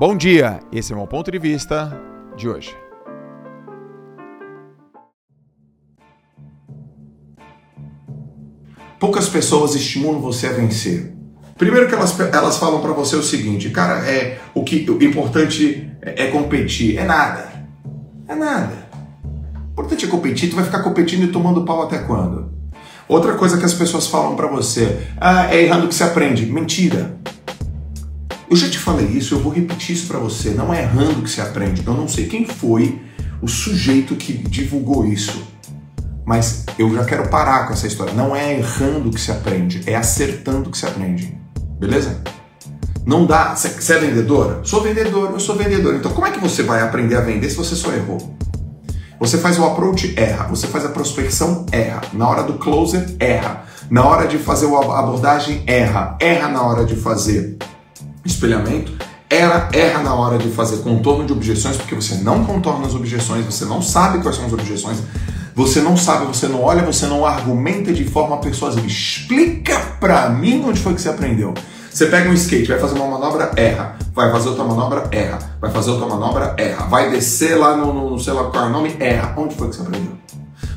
Bom 0.00 0.16
dia, 0.16 0.60
esse 0.72 0.92
é 0.92 0.94
o 0.94 0.98
meu 0.98 1.06
ponto 1.06 1.30
de 1.30 1.38
vista 1.38 1.92
de 2.34 2.48
hoje. 2.48 2.74
Poucas 8.98 9.28
pessoas 9.28 9.74
estimulam 9.74 10.18
você 10.22 10.46
a 10.46 10.52
vencer. 10.52 11.12
Primeiro 11.58 11.86
que 11.86 11.94
elas, 11.94 12.18
elas 12.18 12.56
falam 12.56 12.80
para 12.80 12.92
você 12.92 13.14
o 13.14 13.22
seguinte, 13.22 13.68
cara, 13.68 13.98
é 14.10 14.40
o 14.54 14.64
que 14.64 14.88
o 14.88 15.04
importante 15.04 15.92
é, 16.00 16.24
é 16.24 16.30
competir, 16.30 16.96
é 16.96 17.04
nada, 17.04 17.52
é 18.26 18.34
nada. 18.34 18.88
O 19.68 19.72
importante 19.72 20.06
é 20.06 20.08
competir, 20.08 20.48
tu 20.48 20.56
vai 20.56 20.64
ficar 20.64 20.82
competindo 20.82 21.24
e 21.24 21.30
tomando 21.30 21.66
pau 21.66 21.82
até 21.82 21.98
quando? 21.98 22.50
Outra 23.06 23.34
coisa 23.34 23.58
que 23.58 23.66
as 23.66 23.74
pessoas 23.74 24.06
falam 24.06 24.34
para 24.34 24.46
você, 24.46 25.08
ah, 25.20 25.54
é 25.54 25.62
errando 25.62 25.88
que 25.88 25.94
se 25.94 26.02
aprende. 26.02 26.46
Mentira. 26.46 27.20
Eu 28.50 28.56
já 28.56 28.68
te 28.68 28.78
falei 28.78 29.06
isso, 29.06 29.36
eu 29.36 29.38
vou 29.38 29.52
repetir 29.52 29.94
isso 29.94 30.08
para 30.08 30.18
você. 30.18 30.50
Não 30.50 30.74
é 30.74 30.82
errando 30.82 31.22
que 31.22 31.30
se 31.30 31.40
aprende. 31.40 31.84
Eu 31.86 31.94
não 31.94 32.08
sei 32.08 32.26
quem 32.26 32.44
foi 32.44 33.00
o 33.40 33.46
sujeito 33.46 34.16
que 34.16 34.32
divulgou 34.32 35.06
isso. 35.06 35.40
Mas 36.26 36.66
eu 36.76 36.92
já 36.92 37.04
quero 37.04 37.28
parar 37.28 37.68
com 37.68 37.74
essa 37.74 37.86
história. 37.86 38.12
Não 38.12 38.34
é 38.34 38.58
errando 38.58 39.08
que 39.10 39.20
se 39.20 39.30
aprende, 39.30 39.82
é 39.86 39.94
acertando 39.94 40.68
que 40.68 40.76
se 40.76 40.84
aprende. 40.84 41.38
Beleza? 41.78 42.20
Não 43.06 43.24
dá. 43.24 43.54
Você 43.54 43.92
é 43.92 43.98
vendedora? 43.98 44.64
Sou 44.64 44.82
vendedor, 44.82 45.30
eu 45.30 45.38
sou 45.38 45.54
vendedor. 45.54 45.94
Então 45.94 46.10
como 46.10 46.26
é 46.26 46.32
que 46.32 46.40
você 46.40 46.64
vai 46.64 46.82
aprender 46.82 47.14
a 47.14 47.20
vender 47.20 47.48
se 47.48 47.56
você 47.56 47.76
só 47.76 47.92
errou? 47.92 48.36
Você 49.20 49.38
faz 49.38 49.60
o 49.60 49.64
approach, 49.64 50.12
erra. 50.18 50.48
Você 50.48 50.66
faz 50.66 50.84
a 50.84 50.88
prospecção, 50.88 51.66
erra. 51.70 52.00
Na 52.12 52.28
hora 52.28 52.42
do 52.42 52.54
closer, 52.54 53.14
erra. 53.20 53.62
Na 53.88 54.04
hora 54.04 54.26
de 54.26 54.38
fazer 54.38 54.66
a 54.66 54.98
abordagem, 54.98 55.62
erra. 55.68 56.16
Erra 56.20 56.48
na 56.48 56.62
hora 56.62 56.84
de 56.84 56.96
fazer 56.96 57.56
espelhamento, 58.24 58.92
erra, 59.28 59.68
erra 59.72 60.02
na 60.02 60.14
hora 60.14 60.38
de 60.38 60.48
fazer 60.50 60.78
contorno 60.78 61.24
de 61.24 61.32
objeções, 61.32 61.76
porque 61.76 61.94
você 61.94 62.16
não 62.16 62.44
contorna 62.44 62.86
as 62.86 62.94
objeções, 62.94 63.44
você 63.44 63.64
não 63.64 63.80
sabe 63.80 64.20
quais 64.20 64.36
são 64.36 64.46
as 64.46 64.52
objeções, 64.52 64.98
você 65.54 65.80
não 65.80 65.96
sabe, 65.96 66.26
você 66.26 66.48
não 66.48 66.62
olha, 66.62 66.82
você 66.82 67.06
não 67.06 67.26
argumenta 67.26 67.92
de 67.92 68.04
forma 68.04 68.38
persuasiva. 68.38 68.86
Explica 68.86 69.78
pra 70.00 70.28
mim 70.30 70.64
onde 70.64 70.80
foi 70.80 70.94
que 70.94 71.00
você 71.00 71.08
aprendeu. 71.08 71.54
Você 71.90 72.06
pega 72.06 72.30
um 72.30 72.32
skate, 72.32 72.68
vai 72.68 72.78
fazer 72.78 72.94
uma 72.94 73.18
manobra, 73.18 73.50
erra. 73.56 73.96
Vai 74.14 74.30
fazer 74.30 74.48
outra 74.50 74.64
manobra, 74.64 75.08
erra. 75.10 75.38
Vai 75.60 75.70
fazer 75.70 75.90
outra 75.90 76.06
manobra, 76.06 76.54
erra. 76.56 76.86
Vai 76.86 77.10
descer 77.10 77.56
lá 77.56 77.76
no, 77.76 78.10
no 78.10 78.18
sei 78.18 78.32
lá 78.32 78.44
qual 78.44 78.64
é 78.64 78.66
o 78.68 78.70
nome, 78.70 78.96
erra. 79.00 79.34
Onde 79.36 79.56
foi 79.56 79.68
que 79.68 79.76
você 79.76 79.82
aprendeu? 79.82 80.12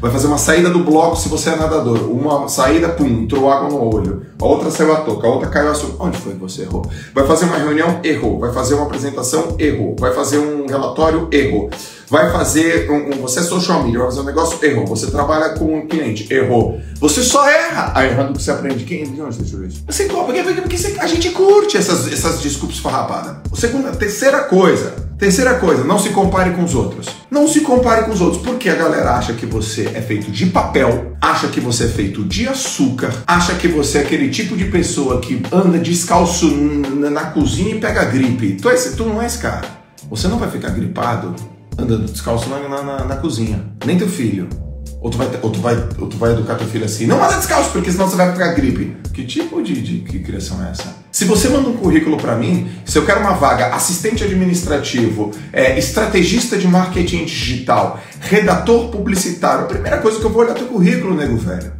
Vai 0.04 0.12
fazer 0.12 0.28
uma 0.28 0.38
saída 0.38 0.70
do 0.70 0.84
bloco 0.84 1.16
se 1.16 1.30
você 1.30 1.52
é 1.52 1.56
nadador. 1.56 2.12
Uma 2.12 2.50
saída, 2.50 2.90
pum, 2.90 3.06
entrou 3.06 3.50
água 3.50 3.70
no 3.70 3.96
olho. 3.96 4.26
A 4.38 4.46
outra 4.46 4.70
saiu 4.70 4.92
a 4.92 4.98
toca, 4.98 5.26
a 5.26 5.30
outra 5.30 5.48
caiu 5.48 5.72
a 5.72 5.73
sua. 5.73 5.96
Onde 5.98 6.18
foi 6.18 6.34
que 6.34 6.40
você 6.40 6.64
errou? 6.64 6.86
Vai 7.16 7.26
fazer 7.26 7.46
uma 7.46 7.56
reunião, 7.56 8.02
errou. 8.04 8.38
Vai 8.38 8.52
fazer 8.52 8.74
uma 8.74 8.84
apresentação, 8.84 9.56
errou. 9.58 9.96
Vai 9.98 10.14
fazer 10.14 10.40
um 10.40 10.66
relatório, 10.68 11.30
errou 11.31 11.70
vai 12.14 12.31
fazer 12.31 12.92
um, 12.92 13.08
um, 13.08 13.22
você 13.22 13.40
é 13.40 13.42
social 13.42 13.84
media, 13.84 13.98
vai 13.98 14.08
fazer 14.09 14.20
um 14.20 14.26
negócio, 14.26 14.64
errou. 14.64 14.86
Você 14.86 15.09
trabalha 15.09 15.56
com 15.58 15.78
um 15.80 15.88
cliente, 15.88 16.31
errou. 16.31 16.80
Você 17.00 17.24
só 17.24 17.50
erra. 17.50 17.92
Aí 17.96 18.09
errando 18.09 18.34
que 18.34 18.44
você 18.44 18.52
aprende. 18.52 18.84
Quem? 18.84 19.04
De 19.04 19.20
onde 19.20 19.36
você 19.36 19.44
tirou 19.44 19.66
isso? 19.66 19.84
Você, 19.88 20.06
porque, 20.06 20.44
porque, 20.44 20.62
porque 20.62 21.00
a 21.00 21.08
gente 21.08 21.31
curte 21.31 21.76
essas, 21.76 22.12
essas 22.14 22.40
desculpas 22.40 22.78
farrapadas. 22.78 23.38
Segunda, 23.56 23.92
terceira 23.94 24.42
coisa. 24.42 25.03
Terceira 25.17 25.56
coisa, 25.56 25.83
não 25.83 26.00
se 26.00 26.09
compare 26.09 26.52
com 26.52 26.64
os 26.64 26.75
outros. 26.75 27.08
Não 27.30 27.47
se 27.47 27.61
compare 27.61 28.06
com 28.06 28.11
os 28.11 28.22
outros, 28.22 28.42
porque 28.42 28.69
a 28.69 28.75
galera 28.75 29.11
acha 29.11 29.33
que 29.33 29.45
você 29.45 29.89
é 29.94 30.02
feito 30.02 30.31
de 30.31 30.47
papel, 30.47 31.16
acha 31.22 31.47
que 31.47 31.59
você 31.59 31.86
é 31.86 31.88
feito 31.88 32.23
de 32.23 32.47
açúcar, 32.47 33.14
acha 33.25 33.53
que 33.56 33.67
você 33.67 34.00
é 34.00 34.02
aquele 34.02 34.30
tipo 34.30 34.58
de 34.58 34.66
pessoa 34.66 35.19
que 35.19 35.41
anda 35.52 35.78
descalço 35.78 36.47
na 36.47 37.25
cozinha 37.28 37.75
e 37.75 37.80
pega 37.80 38.03
gripe. 38.06 38.58
Tu, 38.61 38.69
é, 38.69 38.75
tu 38.75 39.06
não 39.06 39.22
é 39.22 39.25
esse 39.25 39.38
cara. 39.38 39.61
Você 40.09 40.28
não 40.28 40.38
vai 40.38 40.50
ficar 40.50 40.69
gripado 40.69 41.36
andando 41.78 42.11
descalço 42.11 42.50
na, 42.50 42.59
na, 42.67 43.06
na 43.06 43.16
cozinha. 43.16 43.64
Nem 43.86 43.97
teu 43.97 44.09
filho. 44.09 44.50
Ou 45.02 45.09
tu, 45.09 45.17
vai, 45.17 45.28
ou, 45.41 45.50
tu 45.50 45.59
vai, 45.59 45.75
ou 46.00 46.07
tu 46.07 46.18
vai 46.18 46.31
educar 46.31 46.56
teu 46.56 46.68
filho 46.68 46.85
assim, 46.85 47.06
não 47.06 47.22
anda 47.22 47.35
descalço, 47.35 47.72
porque 47.72 47.91
senão 47.91 48.07
você 48.07 48.16
vai 48.16 48.31
pegar 48.31 48.53
gripe. 48.53 48.96
Que 49.13 49.25
tipo 49.25 49.62
de, 49.62 49.81
de 49.81 49.97
que 50.00 50.19
criação 50.19 50.63
é 50.66 50.72
essa? 50.72 51.03
Se 51.13 51.25
você 51.25 51.47
manda 51.47 51.69
um 51.69 51.78
currículo 51.78 52.18
para 52.18 52.35
mim, 52.35 52.72
se 52.84 52.97
eu 52.97 53.06
quero 53.06 53.19
uma 53.19 53.34
vaga 53.34 53.68
assistente 53.68 54.24
administrativo, 54.24 55.29
é, 55.53 55.78
estrategista 55.78 56.57
de 56.57 56.68
marketing 56.68 57.25
digital, 57.25 58.00
redator 58.19 58.90
publicitário, 58.90 59.66
a 59.66 59.68
primeira 59.68 60.00
coisa 60.00 60.19
que 60.19 60.25
eu 60.25 60.31
vou 60.31 60.41
olhar 60.41 60.53
é 60.53 60.56
teu 60.56 60.66
currículo, 60.66 61.13
nego 61.13 61.38
velho. 61.38 61.72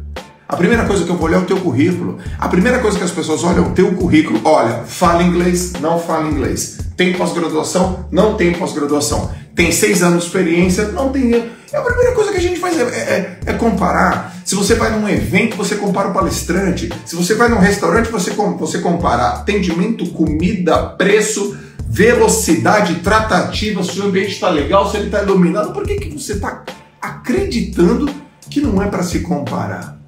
A 0.48 0.56
primeira 0.56 0.84
coisa 0.84 1.02
que 1.02 1.10
eu 1.10 1.16
vou 1.16 1.26
olhar 1.26 1.38
é 1.38 1.40
o 1.40 1.46
teu 1.46 1.56
currículo. 1.56 2.18
A 2.38 2.48
primeira 2.48 2.78
coisa 2.78 2.96
que 2.96 3.02
as 3.02 3.10
pessoas 3.10 3.42
olham 3.42 3.64
é 3.64 3.66
o 3.66 3.72
teu 3.72 3.92
currículo. 3.94 4.40
Olha, 4.44 4.84
fala 4.86 5.24
inglês, 5.24 5.72
não 5.80 5.98
fala 5.98 6.28
inglês. 6.28 6.83
Tem 6.96 7.12
pós-graduação, 7.14 8.06
não 8.10 8.34
tem 8.34 8.52
pós-graduação 8.52 9.30
tem 9.54 9.70
seis 9.70 10.02
anos 10.02 10.20
de 10.20 10.26
experiência, 10.26 10.88
não 10.88 11.10
tem. 11.10 11.32
É 11.72 11.76
a 11.76 11.80
primeira 11.80 12.12
coisa 12.12 12.32
que 12.32 12.38
a 12.38 12.40
gente 12.40 12.58
faz 12.58 12.78
é, 12.78 12.82
é, 12.82 13.38
é, 13.46 13.52
comparar. 13.54 14.34
Se 14.44 14.54
você 14.54 14.74
vai 14.74 14.90
num 14.90 15.08
evento, 15.08 15.56
você 15.56 15.76
compara 15.76 16.08
o 16.08 16.12
palestrante. 16.12 16.90
Se 17.04 17.14
você 17.14 17.34
vai 17.34 17.48
num 17.48 17.58
restaurante, 17.58 18.10
você, 18.10 18.30
você 18.30 18.78
compara 18.78 19.28
atendimento, 19.28 20.10
comida, 20.10 20.86
preço, 20.90 21.56
velocidade, 21.86 22.96
tratativa, 22.96 23.82
se 23.82 23.98
o 24.00 24.04
ambiente 24.04 24.32
está 24.32 24.50
legal, 24.50 24.90
se 24.90 24.96
ele 24.96 25.06
está 25.06 25.22
iluminado. 25.22 25.72
Por 25.72 25.84
que, 25.84 25.96
que 25.96 26.10
você 26.10 26.34
está 26.34 26.64
acreditando 27.00 28.12
que 28.50 28.60
não 28.60 28.82
é 28.82 28.88
para 28.88 29.02
se 29.02 29.20
comparar? 29.20 29.98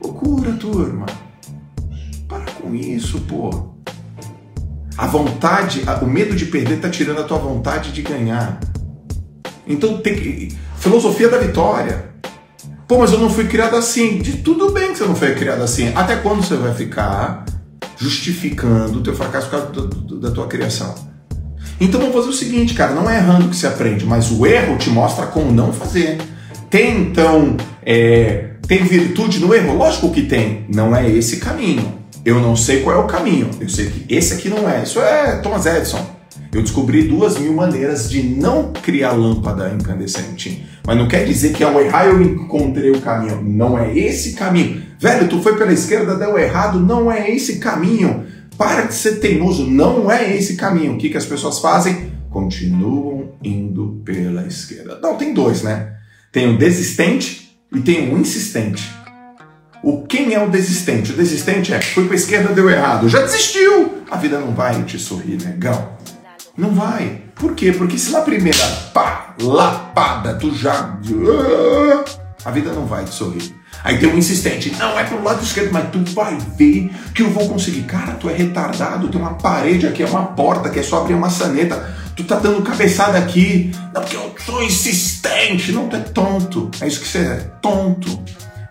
Loucura, 0.00 0.52
turma. 0.52 1.06
Para 2.28 2.44
com 2.52 2.74
isso, 2.74 3.20
pô. 3.20 3.75
A 4.96 5.06
vontade, 5.06 5.82
o 6.00 6.06
medo 6.06 6.34
de 6.34 6.46
perder 6.46 6.76
está 6.76 6.88
tirando 6.88 7.20
a 7.20 7.24
tua 7.24 7.38
vontade 7.38 7.92
de 7.92 8.02
ganhar. 8.02 8.58
Então 9.66 9.98
tem 9.98 10.14
que. 10.14 10.56
Filosofia 10.78 11.28
da 11.28 11.38
vitória. 11.38 12.06
Pô, 12.86 12.98
mas 12.98 13.12
eu 13.12 13.18
não 13.18 13.28
fui 13.28 13.46
criado 13.46 13.76
assim. 13.76 14.18
De 14.18 14.38
tudo 14.38 14.70
bem 14.70 14.92
que 14.92 14.98
você 14.98 15.04
não 15.04 15.16
foi 15.16 15.34
criado 15.34 15.62
assim. 15.62 15.92
Até 15.94 16.16
quando 16.16 16.42
você 16.42 16.56
vai 16.56 16.72
ficar 16.72 17.44
justificando 17.96 18.98
o 18.98 19.02
teu 19.02 19.14
fracasso 19.14 19.48
por 19.48 19.72
causa 19.72 19.88
da 20.20 20.30
tua 20.30 20.46
criação? 20.46 20.94
Então 21.80 22.00
vamos 22.00 22.14
fazer 22.14 22.28
o 22.28 22.32
seguinte, 22.32 22.72
cara, 22.72 22.94
não 22.94 23.10
é 23.10 23.16
errando 23.18 23.48
que 23.48 23.56
se 23.56 23.66
aprende, 23.66 24.06
mas 24.06 24.30
o 24.30 24.46
erro 24.46 24.78
te 24.78 24.88
mostra 24.88 25.26
como 25.26 25.52
não 25.52 25.72
fazer. 25.72 26.18
Tem 26.70 27.00
então, 27.00 27.56
é, 27.84 28.52
tem 28.66 28.82
virtude 28.84 29.40
no 29.40 29.54
erro? 29.54 29.76
Lógico 29.76 30.10
que 30.10 30.22
tem. 30.22 30.64
Não 30.72 30.96
é 30.96 31.10
esse 31.10 31.36
caminho. 31.36 32.05
Eu 32.26 32.40
não 32.40 32.56
sei 32.56 32.82
qual 32.82 32.96
é 32.96 32.98
o 32.98 33.06
caminho. 33.06 33.48
Eu 33.60 33.68
sei 33.68 33.86
que 33.86 34.12
esse 34.12 34.34
aqui 34.34 34.48
não 34.48 34.68
é. 34.68 34.82
Isso 34.82 34.98
é 34.98 35.36
Thomas 35.36 35.64
Edison. 35.64 36.04
Eu 36.52 36.60
descobri 36.60 37.04
duas 37.04 37.38
mil 37.38 37.52
maneiras 37.52 38.10
de 38.10 38.20
não 38.20 38.72
criar 38.72 39.12
lâmpada 39.12 39.72
incandescente. 39.72 40.66
Mas 40.84 40.96
não 40.96 41.06
quer 41.06 41.24
dizer 41.24 41.52
que 41.52 41.62
ao 41.62 41.80
errar 41.80 42.06
eu 42.06 42.20
encontrei 42.20 42.90
o 42.90 43.00
caminho. 43.00 43.40
Não 43.44 43.78
é 43.78 43.96
esse 43.96 44.32
caminho. 44.32 44.82
Velho, 44.98 45.28
tu 45.28 45.40
foi 45.40 45.56
pela 45.56 45.72
esquerda, 45.72 46.16
deu 46.16 46.36
errado. 46.36 46.80
Não 46.80 47.12
é 47.12 47.30
esse 47.30 47.60
caminho. 47.60 48.26
Para 48.58 48.86
de 48.86 48.94
ser 48.94 49.20
teimoso. 49.20 49.64
Não 49.64 50.10
é 50.10 50.36
esse 50.36 50.56
caminho. 50.56 50.94
O 50.94 50.98
que, 50.98 51.10
que 51.10 51.16
as 51.16 51.26
pessoas 51.26 51.60
fazem? 51.60 52.10
Continuam 52.28 53.34
indo 53.40 54.02
pela 54.04 54.44
esquerda. 54.48 54.98
Não, 55.00 55.16
tem 55.16 55.32
dois, 55.32 55.62
né? 55.62 55.92
Tem 56.32 56.52
o 56.52 56.58
desistente 56.58 57.56
e 57.72 57.78
tem 57.78 58.12
o 58.12 58.18
insistente. 58.18 58.95
O 59.86 60.02
quem 60.02 60.34
é 60.34 60.44
o 60.44 60.50
desistente? 60.50 61.12
O 61.12 61.14
desistente 61.14 61.72
é, 61.72 61.80
foi 61.80 62.06
para 62.06 62.14
a 62.14 62.16
esquerda, 62.16 62.52
deu 62.52 62.68
errado, 62.68 63.08
já 63.08 63.20
desistiu. 63.20 64.02
A 64.10 64.16
vida 64.16 64.36
não 64.40 64.52
vai 64.52 64.82
te 64.82 64.98
sorrir, 64.98 65.40
negão. 65.40 65.90
Não 66.58 66.74
vai. 66.74 67.22
Por 67.36 67.54
quê? 67.54 67.70
Porque 67.70 67.96
se 67.96 68.10
na 68.10 68.22
primeira 68.22 68.66
pá, 68.92 69.36
lapada, 69.40 70.34
tu 70.34 70.52
já. 70.52 70.98
A 72.44 72.50
vida 72.50 72.72
não 72.72 72.84
vai 72.84 73.04
te 73.04 73.14
sorrir. 73.14 73.54
Aí 73.84 73.96
tem 73.98 74.12
um 74.12 74.18
insistente, 74.18 74.74
não 74.76 74.98
é 74.98 75.04
pro 75.04 75.22
lado 75.22 75.44
esquerdo, 75.44 75.70
mas 75.72 75.88
tu 75.92 76.00
vai 76.12 76.36
ver 76.58 76.90
que 77.14 77.22
eu 77.22 77.30
vou 77.30 77.48
conseguir. 77.48 77.82
Cara, 77.82 78.14
tu 78.14 78.28
é 78.28 78.34
retardado, 78.34 79.06
tem 79.06 79.20
uma 79.20 79.34
parede 79.34 79.86
aqui, 79.86 80.02
é 80.02 80.06
uma 80.06 80.24
porta 80.24 80.68
que 80.68 80.80
é 80.80 80.82
só 80.82 81.02
abrir 81.02 81.14
uma 81.14 81.30
saneta. 81.30 81.94
Tu 82.16 82.24
tá 82.24 82.34
dando 82.40 82.60
cabeçada 82.62 83.18
aqui. 83.18 83.70
Não, 83.94 84.02
porque 84.02 84.16
eu 84.16 84.34
sou 84.44 84.60
insistente. 84.64 85.70
Não, 85.70 85.88
tu 85.88 85.94
é 85.94 86.00
tonto. 86.00 86.72
É 86.80 86.88
isso 86.88 86.98
que 86.98 87.06
você 87.06 87.18
é, 87.18 87.36
tonto. 87.62 88.20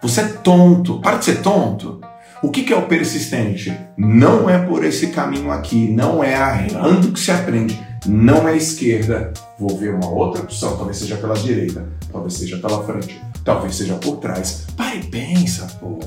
Você 0.01 0.21
é 0.21 0.27
tonto. 0.27 0.99
Para 0.99 1.17
de 1.17 1.25
ser 1.25 1.41
tonto. 1.41 2.01
O 2.41 2.51
que, 2.51 2.71
é 2.71 2.77
o 2.77 2.83
persistente? 2.83 3.75
Não 3.97 4.49
é 4.49 4.59
por 4.59 4.83
esse 4.83 5.07
caminho 5.07 5.51
aqui, 5.51 5.87
não 5.89 6.23
é 6.23 6.35
arreando 6.35 7.11
que 7.11 7.19
se 7.19 7.31
aprende, 7.31 7.81
não 8.05 8.47
é 8.47 8.55
esquerda. 8.55 9.33
Vou 9.57 9.75
ver 9.77 9.95
uma 9.95 10.09
outra 10.09 10.43
opção, 10.43 10.77
talvez 10.77 10.97
seja 10.97 11.15
pela 11.15 11.33
direita, 11.33 11.87
talvez 12.11 12.33
seja 12.33 12.57
pela 12.57 12.83
frente, 12.83 13.19
talvez 13.43 13.75
seja 13.75 13.95
por 13.95 14.17
trás. 14.17 14.67
Pare 14.77 14.99
e 14.99 15.03
pensa, 15.05 15.65
pô. 15.79 15.97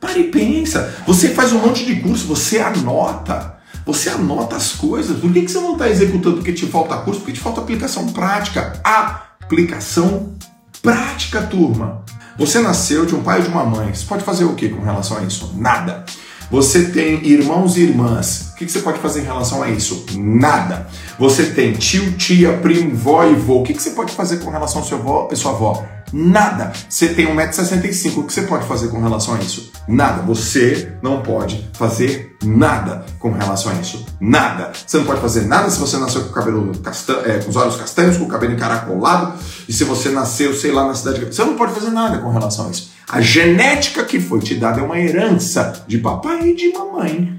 Pare 0.00 0.20
e 0.20 0.30
pensa. 0.30 0.94
Você 1.06 1.30
faz 1.30 1.52
um 1.52 1.58
monte 1.58 1.84
de 1.84 1.96
curso, 1.96 2.26
você 2.26 2.60
anota. 2.60 3.56
Você 3.84 4.08
anota 4.08 4.56
as 4.56 4.72
coisas. 4.72 5.18
Por 5.18 5.30
que, 5.32 5.42
que 5.42 5.50
você 5.50 5.60
não 5.60 5.72
está 5.72 5.90
executando 5.90 6.36
porque 6.36 6.52
te 6.52 6.66
falta 6.66 6.96
curso? 6.98 7.20
Porque 7.20 7.34
te 7.34 7.40
falta 7.40 7.60
aplicação 7.60 8.06
prática. 8.06 8.80
Aplicação 8.82 10.34
prática, 10.80 11.42
turma. 11.42 12.02
Você 12.36 12.60
nasceu 12.60 13.06
de 13.06 13.14
um 13.14 13.22
pai 13.22 13.38
ou 13.38 13.44
de 13.44 13.48
uma 13.48 13.64
mãe. 13.64 13.94
Você 13.94 14.04
pode 14.06 14.24
fazer 14.24 14.44
o 14.44 14.54
que 14.54 14.68
com 14.68 14.82
relação 14.82 15.18
a 15.18 15.22
isso? 15.22 15.54
Nada. 15.56 16.04
Você 16.50 16.84
tem 16.86 17.24
irmãos 17.26 17.76
e 17.76 17.82
irmãs. 17.82 18.50
O 18.52 18.56
que 18.56 18.68
você 18.68 18.80
pode 18.80 18.98
fazer 18.98 19.20
em 19.20 19.24
relação 19.24 19.62
a 19.62 19.70
isso? 19.70 20.04
Nada. 20.16 20.86
Você 21.18 21.46
tem 21.46 21.72
tio, 21.72 22.12
tia, 22.12 22.58
primo, 22.58 22.94
vó 22.94 23.24
e 23.24 23.34
vô. 23.34 23.60
O 23.60 23.62
que 23.62 23.74
você 23.74 23.90
pode 23.90 24.12
fazer 24.12 24.38
com 24.38 24.50
relação 24.50 24.80
ao 24.80 24.86
seu 24.86 24.98
avó 24.98 25.28
e 25.32 25.36
sua 25.36 25.52
avó? 25.52 25.84
Nada. 26.16 26.72
Você 26.88 27.08
tem 27.08 27.26
1,65m. 27.26 28.18
O 28.18 28.22
que 28.22 28.32
você 28.32 28.42
pode 28.42 28.64
fazer 28.68 28.86
com 28.86 29.00
relação 29.00 29.34
a 29.34 29.40
isso? 29.40 29.72
Nada. 29.88 30.22
Você 30.22 30.96
não 31.02 31.22
pode 31.22 31.68
fazer 31.72 32.36
nada 32.44 33.04
com 33.18 33.32
relação 33.32 33.72
a 33.72 33.74
isso. 33.74 34.06
Nada. 34.20 34.70
Você 34.86 34.98
não 34.98 35.06
pode 35.06 35.20
fazer 35.20 35.40
nada 35.48 35.68
se 35.68 35.80
você 35.80 35.96
nasceu 35.98 36.22
com 36.22 36.30
o 36.30 36.32
cabelo 36.32 36.78
castanho, 36.78 37.28
é, 37.28 37.38
com 37.40 37.50
os 37.50 37.56
olhos 37.56 37.74
castanhos, 37.74 38.16
com 38.16 38.26
o 38.26 38.28
cabelo 38.28 38.52
encaracolado. 38.52 39.32
E 39.68 39.72
se 39.72 39.82
você 39.82 40.10
nasceu, 40.10 40.54
sei 40.54 40.70
lá, 40.70 40.86
na 40.86 40.94
cidade. 40.94 41.24
Você 41.24 41.42
não 41.44 41.56
pode 41.56 41.72
fazer 41.72 41.90
nada 41.90 42.18
com 42.18 42.30
relação 42.30 42.68
a 42.68 42.70
isso. 42.70 42.92
A 43.10 43.20
genética 43.20 44.04
que 44.04 44.20
foi 44.20 44.38
te 44.38 44.54
dada 44.54 44.80
é 44.80 44.84
uma 44.84 45.00
herança 45.00 45.84
de 45.88 45.98
papai 45.98 46.50
e 46.50 46.54
de 46.54 46.72
mamãe. 46.72 47.36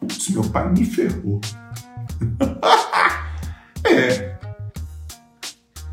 Putz, 0.00 0.30
meu 0.30 0.44
pai 0.44 0.72
me 0.72 0.86
ferrou. 0.86 1.38
é. 3.84 4.25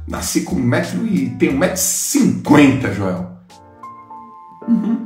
Nasci 0.07 0.41
com 0.41 0.55
um 0.55 0.63
metro 0.63 1.05
e 1.05 1.29
tenho 1.31 1.53
um 1.53 1.57
metro 1.57 1.75
e 1.75 1.79
cinquenta, 1.79 2.93
Joel. 2.93 3.31
Uhum. 4.67 5.05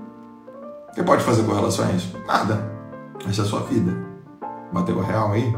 Você 0.94 1.04
pode 1.04 1.24
fazer 1.24 1.44
com 1.44 1.54
relação 1.54 1.88
a 1.88 1.92
isso? 1.92 2.18
Nada. 2.26 2.72
Essa 3.28 3.42
é 3.42 3.46
a 3.46 3.48
sua 3.48 3.60
vida. 3.62 3.96
Bateu 4.74 5.00
a 5.00 5.04
real 5.04 5.32
aí? 5.32 5.54